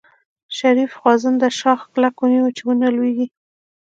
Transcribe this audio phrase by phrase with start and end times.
[0.57, 3.27] شريف خوځنده شاخ کلک ونيو چې ونه لوېږي.